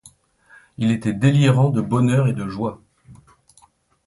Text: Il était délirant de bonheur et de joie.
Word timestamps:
Il 0.79 0.89
était 0.89 1.13
délirant 1.13 1.69
de 1.69 1.79
bonheur 1.79 2.27
et 2.27 2.33
de 2.33 2.47
joie. 2.47 2.81